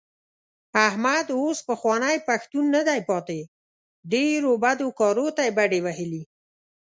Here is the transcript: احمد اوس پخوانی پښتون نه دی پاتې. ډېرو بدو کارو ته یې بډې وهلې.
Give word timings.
احمد 0.87 1.27
اوس 1.39 1.57
پخوانی 1.67 2.17
پښتون 2.27 2.65
نه 2.75 2.81
دی 2.87 2.99
پاتې. 3.09 3.39
ډېرو 4.11 4.51
بدو 4.63 4.87
کارو 4.99 5.27
ته 5.35 5.41
یې 5.47 5.51
بډې 5.57 5.79
وهلې. 5.85 6.23